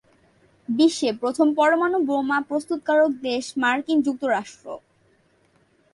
[0.69, 4.65] বিশ্বে প্রথম পরমাণু বোমা প্রস্তুতকারক দেশ মার্কিন যুক্তরাষ্ট্র।